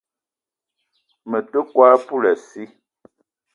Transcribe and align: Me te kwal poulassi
Me 1.29 1.39
te 1.51 1.59
kwal 1.69 1.95
poulassi 2.07 2.63